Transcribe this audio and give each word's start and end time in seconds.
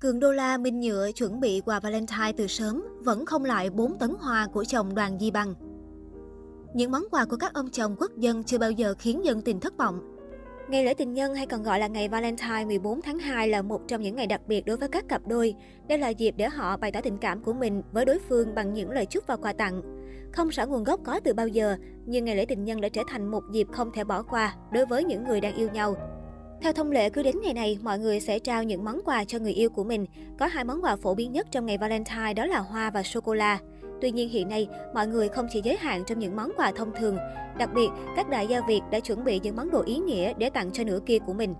Cường 0.00 0.20
đô 0.20 0.32
la 0.32 0.58
Minh 0.58 0.80
Nhựa 0.80 1.12
chuẩn 1.12 1.40
bị 1.40 1.62
quà 1.64 1.80
Valentine 1.80 2.32
từ 2.36 2.46
sớm, 2.46 2.84
vẫn 3.04 3.26
không 3.26 3.44
lại 3.44 3.70
4 3.70 3.98
tấn 3.98 4.10
hoa 4.20 4.46
của 4.46 4.64
chồng 4.64 4.94
đoàn 4.94 5.18
Di 5.18 5.30
Bằng. 5.30 5.54
Những 6.74 6.90
món 6.90 7.02
quà 7.10 7.24
của 7.24 7.36
các 7.36 7.54
ông 7.54 7.70
chồng 7.70 7.96
quốc 7.98 8.16
dân 8.16 8.44
chưa 8.44 8.58
bao 8.58 8.70
giờ 8.70 8.94
khiến 8.98 9.24
dân 9.24 9.42
tình 9.42 9.60
thất 9.60 9.76
vọng. 9.76 10.00
Ngày 10.68 10.84
lễ 10.84 10.94
tình 10.94 11.12
nhân 11.12 11.34
hay 11.34 11.46
còn 11.46 11.62
gọi 11.62 11.78
là 11.78 11.86
ngày 11.86 12.08
Valentine 12.08 12.64
14 12.64 13.02
tháng 13.02 13.18
2 13.18 13.48
là 13.48 13.62
một 13.62 13.80
trong 13.88 14.02
những 14.02 14.16
ngày 14.16 14.26
đặc 14.26 14.40
biệt 14.46 14.66
đối 14.66 14.76
với 14.76 14.88
các 14.88 15.08
cặp 15.08 15.26
đôi. 15.26 15.54
Đây 15.88 15.98
là 15.98 16.08
dịp 16.08 16.34
để 16.36 16.48
họ 16.48 16.76
bày 16.76 16.92
tỏ 16.92 17.00
tình 17.00 17.18
cảm 17.18 17.42
của 17.42 17.52
mình 17.52 17.82
với 17.92 18.04
đối 18.04 18.18
phương 18.28 18.54
bằng 18.54 18.74
những 18.74 18.90
lời 18.90 19.06
chúc 19.06 19.26
và 19.26 19.36
quà 19.36 19.52
tặng. 19.52 19.82
Không 20.32 20.48
rõ 20.48 20.66
nguồn 20.66 20.84
gốc 20.84 21.00
có 21.04 21.20
từ 21.24 21.34
bao 21.34 21.48
giờ, 21.48 21.76
nhưng 22.06 22.24
ngày 22.24 22.36
lễ 22.36 22.44
tình 22.44 22.64
nhân 22.64 22.80
đã 22.80 22.88
trở 22.88 23.02
thành 23.08 23.30
một 23.30 23.44
dịp 23.52 23.66
không 23.72 23.90
thể 23.94 24.04
bỏ 24.04 24.22
qua 24.22 24.54
đối 24.72 24.86
với 24.86 25.04
những 25.04 25.24
người 25.24 25.40
đang 25.40 25.56
yêu 25.56 25.68
nhau. 25.68 25.96
Theo 26.60 26.72
thông 26.72 26.90
lệ, 26.90 27.10
cứ 27.10 27.22
đến 27.22 27.36
ngày 27.42 27.54
này, 27.54 27.78
mọi 27.82 27.98
người 27.98 28.20
sẽ 28.20 28.38
trao 28.38 28.62
những 28.62 28.84
món 28.84 29.00
quà 29.04 29.24
cho 29.24 29.38
người 29.38 29.52
yêu 29.52 29.70
của 29.70 29.84
mình. 29.84 30.06
Có 30.38 30.46
hai 30.46 30.64
món 30.64 30.84
quà 30.84 30.96
phổ 30.96 31.14
biến 31.14 31.32
nhất 31.32 31.46
trong 31.50 31.66
ngày 31.66 31.78
Valentine 31.78 32.34
đó 32.34 32.46
là 32.46 32.58
hoa 32.58 32.90
và 32.90 33.02
sô-cô-la. 33.02 33.58
Tuy 34.00 34.10
nhiên 34.10 34.28
hiện 34.28 34.48
nay, 34.48 34.68
mọi 34.94 35.06
người 35.06 35.28
không 35.28 35.46
chỉ 35.50 35.60
giới 35.64 35.76
hạn 35.76 36.02
trong 36.06 36.18
những 36.18 36.36
món 36.36 36.50
quà 36.56 36.72
thông 36.76 36.92
thường. 37.00 37.16
Đặc 37.58 37.70
biệt, 37.74 37.88
các 38.16 38.28
đại 38.28 38.46
gia 38.46 38.60
Việt 38.60 38.80
đã 38.90 39.00
chuẩn 39.00 39.24
bị 39.24 39.40
những 39.42 39.56
món 39.56 39.70
đồ 39.70 39.82
ý 39.82 39.98
nghĩa 39.98 40.32
để 40.38 40.50
tặng 40.50 40.70
cho 40.72 40.84
nửa 40.84 40.98
kia 41.06 41.18
của 41.18 41.32
mình. 41.32 41.54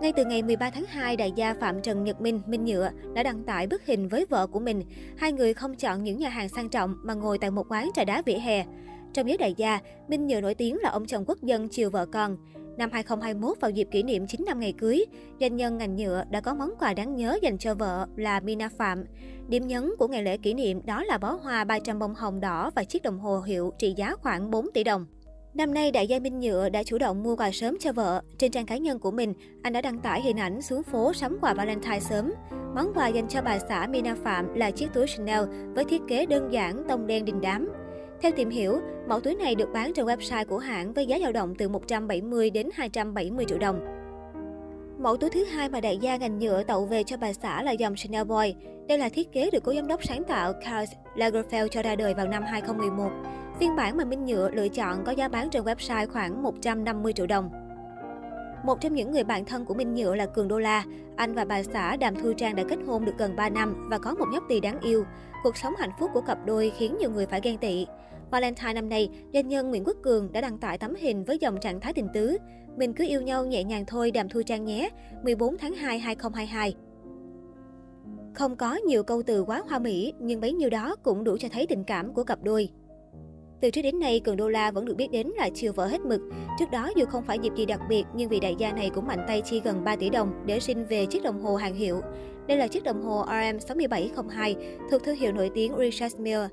Ngay 0.00 0.12
từ 0.12 0.24
ngày 0.24 0.42
13 0.42 0.70
tháng 0.70 0.84
2, 0.88 1.16
đại 1.16 1.32
gia 1.36 1.54
Phạm 1.54 1.82
Trần 1.82 2.04
Nhật 2.04 2.20
Minh, 2.20 2.40
Minh 2.46 2.64
Nhựa 2.64 2.90
đã 3.14 3.22
đăng 3.22 3.44
tải 3.44 3.66
bức 3.66 3.86
hình 3.86 4.08
với 4.08 4.26
vợ 4.30 4.46
của 4.46 4.60
mình. 4.60 4.82
Hai 5.16 5.32
người 5.32 5.54
không 5.54 5.74
chọn 5.74 6.04
những 6.04 6.18
nhà 6.18 6.28
hàng 6.28 6.48
sang 6.48 6.68
trọng 6.68 6.96
mà 7.02 7.14
ngồi 7.14 7.38
tại 7.38 7.50
một 7.50 7.66
quán 7.68 7.90
trà 7.94 8.04
đá 8.04 8.22
vỉa 8.26 8.38
hè. 8.38 8.64
Trong 9.12 9.28
giới 9.28 9.38
đại 9.38 9.54
gia, 9.56 9.78
Minh 10.08 10.26
Nhựa 10.26 10.40
nổi 10.40 10.54
tiếng 10.54 10.78
là 10.80 10.90
ông 10.90 11.06
chồng 11.06 11.24
quốc 11.26 11.42
dân 11.42 11.68
chiều 11.68 11.90
vợ 11.90 12.06
con. 12.06 12.36
Năm 12.76 12.90
2021, 12.92 13.60
vào 13.60 13.70
dịp 13.70 13.88
kỷ 13.90 14.02
niệm 14.02 14.26
9 14.26 14.44
năm 14.46 14.60
ngày 14.60 14.74
cưới, 14.78 15.04
doanh 15.40 15.56
nhân 15.56 15.78
ngành 15.78 15.96
nhựa 15.96 16.24
đã 16.30 16.40
có 16.40 16.54
món 16.54 16.70
quà 16.78 16.94
đáng 16.94 17.16
nhớ 17.16 17.38
dành 17.42 17.58
cho 17.58 17.74
vợ 17.74 18.06
là 18.16 18.40
Mina 18.40 18.68
Phạm. 18.78 19.04
Điểm 19.48 19.66
nhấn 19.66 19.92
của 19.98 20.08
ngày 20.08 20.22
lễ 20.22 20.36
kỷ 20.36 20.54
niệm 20.54 20.80
đó 20.86 21.04
là 21.04 21.18
bó 21.18 21.32
hoa 21.42 21.64
300 21.64 21.98
bông 21.98 22.14
hồng 22.14 22.40
đỏ 22.40 22.70
và 22.74 22.84
chiếc 22.84 23.02
đồng 23.02 23.18
hồ 23.18 23.40
hiệu 23.40 23.72
trị 23.78 23.94
giá 23.96 24.14
khoảng 24.14 24.50
4 24.50 24.66
tỷ 24.74 24.84
đồng. 24.84 25.06
Năm 25.54 25.74
nay, 25.74 25.90
đại 25.90 26.06
gia 26.06 26.18
Minh 26.18 26.40
Nhựa 26.40 26.68
đã 26.68 26.82
chủ 26.82 26.98
động 26.98 27.22
mua 27.22 27.36
quà 27.36 27.50
sớm 27.52 27.76
cho 27.80 27.92
vợ. 27.92 28.22
Trên 28.38 28.52
trang 28.52 28.66
cá 28.66 28.76
nhân 28.76 28.98
của 28.98 29.10
mình, 29.10 29.34
anh 29.62 29.72
đã 29.72 29.80
đăng 29.80 29.98
tải 29.98 30.22
hình 30.22 30.40
ảnh 30.40 30.62
xuống 30.62 30.82
phố 30.82 31.12
sắm 31.12 31.38
quà 31.40 31.54
Valentine 31.54 32.00
sớm. 32.00 32.32
Món 32.74 32.92
quà 32.94 33.08
dành 33.08 33.28
cho 33.28 33.42
bà 33.42 33.58
xã 33.58 33.86
Mina 33.90 34.14
Phạm 34.14 34.54
là 34.54 34.70
chiếc 34.70 34.92
túi 34.94 35.06
Chanel 35.06 35.44
với 35.74 35.84
thiết 35.84 36.02
kế 36.08 36.26
đơn 36.26 36.52
giản 36.52 36.84
tông 36.88 37.06
đen 37.06 37.24
đình 37.24 37.40
đám. 37.40 37.68
Theo 38.22 38.32
tìm 38.36 38.50
hiểu, 38.50 38.80
mẫu 39.08 39.20
túi 39.20 39.34
này 39.34 39.54
được 39.54 39.72
bán 39.72 39.92
trên 39.94 40.06
website 40.06 40.44
của 40.44 40.58
hãng 40.58 40.92
với 40.92 41.06
giá 41.06 41.18
dao 41.18 41.32
động 41.32 41.54
từ 41.58 41.68
170 41.68 42.50
đến 42.50 42.68
270 42.74 43.44
triệu 43.48 43.58
đồng. 43.58 43.80
Mẫu 44.98 45.16
túi 45.16 45.30
thứ 45.30 45.44
hai 45.44 45.68
mà 45.68 45.80
đại 45.80 45.98
gia 45.98 46.16
ngành 46.16 46.38
nhựa 46.38 46.62
tậu 46.62 46.86
về 46.86 47.02
cho 47.04 47.16
bà 47.16 47.32
xã 47.32 47.62
là 47.62 47.72
dòng 47.72 47.96
Chanel 47.96 48.24
Boy. 48.24 48.54
Đây 48.88 48.98
là 48.98 49.08
thiết 49.08 49.32
kế 49.32 49.50
được 49.50 49.62
cố 49.64 49.74
giám 49.74 49.86
đốc 49.86 50.04
sáng 50.04 50.24
tạo 50.24 50.52
Karl 50.52 50.92
Lagerfeld 51.16 51.68
cho 51.68 51.82
ra 51.82 51.96
đời 51.96 52.14
vào 52.14 52.28
năm 52.28 52.42
2011. 52.42 53.10
Phiên 53.60 53.76
bản 53.76 53.96
mà 53.96 54.04
Minh 54.04 54.24
Nhựa 54.24 54.50
lựa 54.50 54.68
chọn 54.68 55.04
có 55.04 55.12
giá 55.12 55.28
bán 55.28 55.50
trên 55.50 55.62
website 55.62 56.06
khoảng 56.12 56.42
150 56.42 57.12
triệu 57.12 57.26
đồng. 57.26 57.50
Một 58.64 58.80
trong 58.80 58.94
những 58.94 59.10
người 59.10 59.24
bạn 59.24 59.44
thân 59.44 59.64
của 59.64 59.74
Minh 59.74 59.94
Nhựa 59.94 60.14
là 60.14 60.26
Cường 60.26 60.48
Đô 60.48 60.58
La. 60.58 60.84
Anh 61.16 61.34
và 61.34 61.44
bà 61.44 61.62
xã 61.62 61.96
Đàm 61.96 62.14
Thu 62.14 62.32
Trang 62.32 62.56
đã 62.56 62.62
kết 62.68 62.78
hôn 62.86 63.04
được 63.04 63.18
gần 63.18 63.36
3 63.36 63.48
năm 63.48 63.88
và 63.90 63.98
có 63.98 64.14
một 64.14 64.26
nhóc 64.32 64.42
tỳ 64.48 64.60
đáng 64.60 64.80
yêu. 64.80 65.04
Cuộc 65.42 65.56
sống 65.56 65.74
hạnh 65.78 65.92
phúc 65.98 66.10
của 66.14 66.20
cặp 66.20 66.38
đôi 66.46 66.72
khiến 66.78 66.96
nhiều 67.00 67.10
người 67.10 67.26
phải 67.26 67.40
ghen 67.42 67.58
tị. 67.58 67.86
Valentine 68.32 68.72
năm 68.72 68.88
nay, 68.88 69.08
doanh 69.32 69.48
nhân 69.48 69.70
Nguyễn 69.70 69.84
Quốc 69.84 69.96
Cường 70.02 70.32
đã 70.32 70.40
đăng 70.40 70.58
tải 70.58 70.78
tấm 70.78 70.94
hình 70.94 71.24
với 71.24 71.38
dòng 71.38 71.60
trạng 71.60 71.80
thái 71.80 71.92
tình 71.92 72.08
tứ. 72.14 72.36
Mình 72.76 72.92
cứ 72.92 73.04
yêu 73.08 73.20
nhau 73.20 73.46
nhẹ 73.46 73.64
nhàng 73.64 73.84
thôi 73.86 74.10
Đàm 74.10 74.28
Thu 74.28 74.42
Trang 74.42 74.64
nhé, 74.64 74.90
14 75.24 75.56
tháng 75.58 75.74
2 75.74 75.98
2022. 75.98 76.74
Không 78.34 78.56
có 78.56 78.74
nhiều 78.74 79.02
câu 79.02 79.22
từ 79.22 79.42
quá 79.42 79.62
hoa 79.68 79.78
mỹ, 79.78 80.12
nhưng 80.20 80.40
bấy 80.40 80.52
nhiêu 80.52 80.70
đó 80.70 80.96
cũng 81.02 81.24
đủ 81.24 81.36
cho 81.40 81.48
thấy 81.52 81.66
tình 81.66 81.84
cảm 81.84 82.14
của 82.14 82.24
cặp 82.24 82.42
đôi. 82.42 82.68
Từ 83.60 83.70
trước 83.70 83.82
đến 83.82 84.00
nay, 84.00 84.20
Cường 84.20 84.36
Đô 84.36 84.48
La 84.48 84.70
vẫn 84.70 84.84
được 84.84 84.94
biết 84.94 85.10
đến 85.10 85.26
là 85.36 85.50
chiều 85.54 85.72
vợ 85.72 85.86
hết 85.86 86.00
mực. 86.00 86.20
Trước 86.58 86.70
đó, 86.70 86.90
dù 86.96 87.06
không 87.06 87.24
phải 87.24 87.38
dịp 87.38 87.52
gì 87.56 87.66
đặc 87.66 87.80
biệt, 87.88 88.04
nhưng 88.14 88.28
vị 88.28 88.40
đại 88.40 88.54
gia 88.58 88.72
này 88.72 88.90
cũng 88.94 89.06
mạnh 89.06 89.24
tay 89.28 89.40
chi 89.40 89.60
gần 89.64 89.84
3 89.84 89.96
tỷ 89.96 90.10
đồng 90.10 90.42
để 90.46 90.60
xin 90.60 90.84
về 90.84 91.06
chiếc 91.06 91.22
đồng 91.22 91.40
hồ 91.40 91.56
hàng 91.56 91.74
hiệu. 91.74 92.00
Đây 92.46 92.56
là 92.56 92.66
chiếc 92.66 92.84
đồng 92.84 93.02
hồ 93.02 93.24
RM6702 93.24 94.54
thuộc 94.90 95.04
thương 95.04 95.16
hiệu 95.16 95.32
nổi 95.32 95.50
tiếng 95.54 95.72
Richard 95.78 96.16
Mille. 96.16 96.48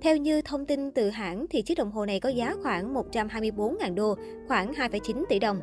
Theo 0.00 0.16
như 0.16 0.42
thông 0.42 0.66
tin 0.66 0.90
từ 0.90 1.08
hãng 1.08 1.46
thì 1.50 1.62
chiếc 1.62 1.78
đồng 1.78 1.90
hồ 1.90 2.06
này 2.06 2.20
có 2.20 2.28
giá 2.28 2.54
khoảng 2.62 2.94
124.000 2.94 3.94
đô, 3.94 4.14
khoảng 4.48 4.72
2,9 4.72 5.24
tỷ 5.28 5.38
đồng. 5.38 5.60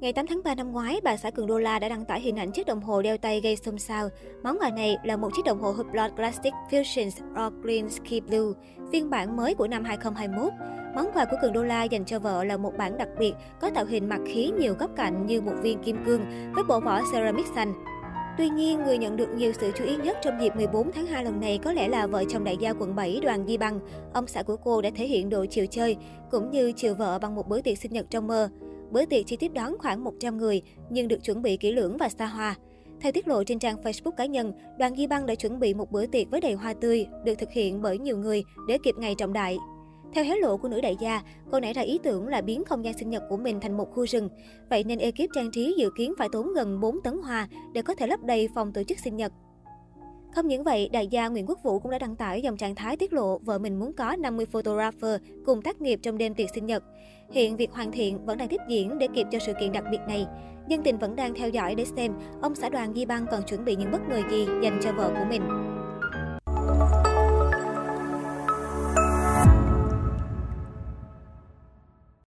Ngày 0.00 0.12
8 0.12 0.26
tháng 0.26 0.40
3 0.44 0.54
năm 0.54 0.72
ngoái, 0.72 1.00
bà 1.04 1.16
xã 1.16 1.30
Cường 1.30 1.46
Đô 1.46 1.58
La 1.58 1.78
đã 1.78 1.88
đăng 1.88 2.04
tải 2.04 2.20
hình 2.20 2.36
ảnh 2.36 2.52
chiếc 2.52 2.66
đồng 2.66 2.80
hồ 2.80 3.02
đeo 3.02 3.16
tay 3.16 3.40
gây 3.40 3.56
xôn 3.56 3.78
xao. 3.78 4.08
Món 4.42 4.58
quà 4.58 4.70
này 4.70 4.96
là 5.04 5.16
một 5.16 5.28
chiếc 5.36 5.44
đồng 5.44 5.60
hồ 5.60 5.72
Hublot 5.72 6.10
Classic 6.16 6.52
Fusions 6.70 7.46
or 7.46 7.52
Green 7.62 7.90
Ski 7.90 8.20
Blue, 8.28 8.52
phiên 8.92 9.10
bản 9.10 9.36
mới 9.36 9.54
của 9.54 9.66
năm 9.68 9.84
2021. 9.84 10.52
Món 10.94 11.06
quà 11.14 11.24
của 11.24 11.36
Cường 11.42 11.52
Đô 11.52 11.62
La 11.62 11.84
dành 11.84 12.04
cho 12.04 12.18
vợ 12.18 12.44
là 12.44 12.56
một 12.56 12.72
bản 12.78 12.98
đặc 12.98 13.08
biệt, 13.18 13.32
có 13.60 13.70
tạo 13.70 13.84
hình 13.84 14.08
mặt 14.08 14.20
khí 14.26 14.50
nhiều 14.58 14.74
góc 14.78 14.90
cạnh 14.96 15.26
như 15.26 15.40
một 15.40 15.54
viên 15.62 15.82
kim 15.82 16.04
cương 16.06 16.20
với 16.54 16.64
bộ 16.64 16.80
vỏ 16.80 17.00
ceramic 17.12 17.46
xanh. 17.54 17.97
Tuy 18.38 18.48
nhiên, 18.48 18.84
người 18.84 18.98
nhận 18.98 19.16
được 19.16 19.28
nhiều 19.36 19.52
sự 19.60 19.72
chú 19.78 19.84
ý 19.84 19.96
nhất 19.96 20.18
trong 20.22 20.42
dịp 20.42 20.56
14 20.56 20.92
tháng 20.92 21.06
2 21.06 21.24
lần 21.24 21.40
này 21.40 21.58
có 21.64 21.72
lẽ 21.72 21.88
là 21.88 22.06
vợ 22.06 22.24
chồng 22.28 22.44
đại 22.44 22.56
gia 22.60 22.72
quận 22.72 22.94
7 22.94 23.20
Đoàn 23.22 23.46
Di 23.46 23.56
Băng. 23.56 23.80
Ông 24.14 24.26
xã 24.26 24.42
của 24.42 24.56
cô 24.56 24.82
đã 24.82 24.90
thể 24.96 25.06
hiện 25.06 25.28
độ 25.28 25.46
chiều 25.46 25.66
chơi, 25.66 25.96
cũng 26.30 26.50
như 26.50 26.72
chiều 26.72 26.94
vợ 26.94 27.18
bằng 27.18 27.34
một 27.34 27.48
bữa 27.48 27.60
tiệc 27.60 27.78
sinh 27.78 27.92
nhật 27.92 28.06
trong 28.10 28.26
mơ. 28.26 28.48
Bữa 28.90 29.04
tiệc 29.04 29.26
chỉ 29.26 29.36
tiếp 29.36 29.52
đón 29.54 29.78
khoảng 29.78 30.04
100 30.04 30.38
người, 30.38 30.62
nhưng 30.90 31.08
được 31.08 31.24
chuẩn 31.24 31.42
bị 31.42 31.56
kỹ 31.56 31.72
lưỡng 31.72 31.96
và 31.96 32.08
xa 32.08 32.26
hoa. 32.26 32.54
Theo 33.00 33.12
tiết 33.12 33.28
lộ 33.28 33.44
trên 33.44 33.58
trang 33.58 33.76
Facebook 33.82 34.10
cá 34.10 34.26
nhân, 34.26 34.52
đoàn 34.78 34.96
Di 34.96 35.06
Băng 35.06 35.26
đã 35.26 35.34
chuẩn 35.34 35.60
bị 35.60 35.74
một 35.74 35.92
bữa 35.92 36.06
tiệc 36.06 36.30
với 36.30 36.40
đầy 36.40 36.52
hoa 36.52 36.74
tươi, 36.74 37.06
được 37.24 37.34
thực 37.34 37.50
hiện 37.50 37.82
bởi 37.82 37.98
nhiều 37.98 38.18
người 38.18 38.44
để 38.68 38.78
kịp 38.82 38.94
ngày 38.98 39.14
trọng 39.14 39.32
đại. 39.32 39.58
Theo 40.12 40.24
hé 40.24 40.36
lộ 40.36 40.56
của 40.56 40.68
nữ 40.68 40.80
đại 40.80 40.96
gia, 41.00 41.22
cô 41.50 41.60
nảy 41.60 41.72
ra 41.72 41.82
ý 41.82 41.98
tưởng 42.02 42.28
là 42.28 42.40
biến 42.40 42.64
không 42.64 42.84
gian 42.84 42.98
sinh 42.98 43.10
nhật 43.10 43.22
của 43.28 43.36
mình 43.36 43.60
thành 43.60 43.76
một 43.76 43.90
khu 43.94 44.06
rừng. 44.06 44.28
Vậy 44.70 44.84
nên 44.84 44.98
ekip 44.98 45.30
trang 45.34 45.50
trí 45.50 45.74
dự 45.78 45.90
kiến 45.96 46.14
phải 46.18 46.28
tốn 46.32 46.54
gần 46.54 46.80
4 46.80 47.00
tấn 47.00 47.18
hoa 47.18 47.48
để 47.72 47.82
có 47.82 47.94
thể 47.94 48.06
lấp 48.06 48.20
đầy 48.24 48.48
phòng 48.54 48.72
tổ 48.72 48.82
chức 48.82 48.98
sinh 48.98 49.16
nhật. 49.16 49.32
Không 50.34 50.48
những 50.48 50.64
vậy, 50.64 50.88
đại 50.92 51.06
gia 51.06 51.28
Nguyễn 51.28 51.46
Quốc 51.46 51.62
Vũ 51.62 51.78
cũng 51.78 51.92
đã 51.92 51.98
đăng 51.98 52.16
tải 52.16 52.42
dòng 52.42 52.56
trạng 52.56 52.74
thái 52.74 52.96
tiết 52.96 53.12
lộ 53.12 53.38
vợ 53.38 53.58
mình 53.58 53.78
muốn 53.78 53.92
có 53.92 54.16
50 54.16 54.46
photographer 54.46 55.20
cùng 55.46 55.62
tác 55.62 55.80
nghiệp 55.80 56.00
trong 56.02 56.18
đêm 56.18 56.34
tiệc 56.34 56.50
sinh 56.54 56.66
nhật. 56.66 56.84
Hiện 57.30 57.56
việc 57.56 57.72
hoàn 57.72 57.92
thiện 57.92 58.24
vẫn 58.26 58.38
đang 58.38 58.48
tiếp 58.48 58.60
diễn 58.68 58.98
để 58.98 59.08
kịp 59.14 59.26
cho 59.30 59.38
sự 59.38 59.52
kiện 59.60 59.72
đặc 59.72 59.84
biệt 59.90 60.00
này. 60.08 60.26
Dân 60.68 60.82
tình 60.82 60.98
vẫn 60.98 61.16
đang 61.16 61.34
theo 61.34 61.48
dõi 61.48 61.74
để 61.74 61.84
xem 61.84 62.12
ông 62.42 62.54
xã 62.54 62.68
đoàn 62.68 62.94
Di 62.94 63.04
Băng 63.04 63.26
còn 63.30 63.42
chuẩn 63.42 63.64
bị 63.64 63.76
những 63.76 63.92
bất 63.92 64.00
ngờ 64.08 64.20
gì 64.30 64.46
dành 64.62 64.80
cho 64.82 64.92
vợ 64.92 65.08
của 65.08 65.24
mình. 65.28 65.67